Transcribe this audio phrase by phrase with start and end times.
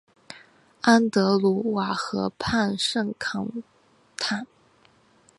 [0.81, 3.61] 安德鲁瓦河畔圣康
[4.17, 4.47] 坦。